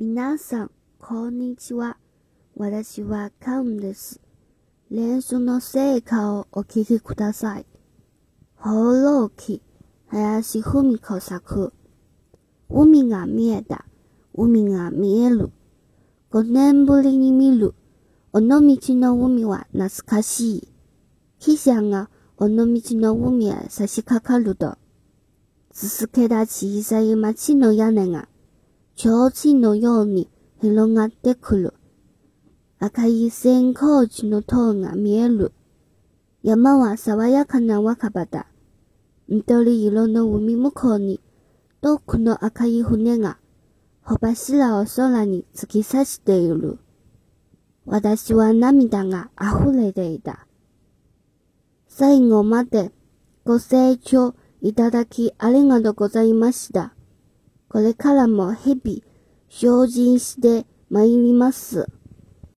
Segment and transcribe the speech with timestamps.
[0.00, 1.96] 皆さん、こんにちは。
[2.54, 4.20] 私はカウンです。
[4.92, 7.66] 練習の成果をお聞きください。
[8.54, 9.60] 放浪記、
[10.06, 11.72] 林文子作。
[12.68, 13.86] 海が見えた。
[14.34, 15.50] 海が見える。
[16.30, 17.74] 5年ぶりに見る。
[18.32, 20.68] 尾道の海は懐かしい。
[21.40, 24.78] 汽車が尾道の海へ差し掛かると、
[25.72, 28.28] すすけた小さい町の屋根が、
[28.98, 30.28] 提灯のように
[30.60, 31.74] 広がってくる。
[32.80, 35.52] 赤い線工事の塔が見える。
[36.42, 38.48] 山は爽やかな若葉だ。
[39.28, 41.20] 緑色の海向こうに、
[41.80, 43.38] 遠くの赤い船が、
[44.02, 46.80] 帆柱を空に突き刺している。
[47.86, 50.48] 私は涙が溢れていた。
[51.86, 52.90] 最後まで
[53.44, 56.97] ご清聴いただきありがとうございました。
[57.68, 59.00] これからも日々
[59.50, 61.86] 精進して参ります。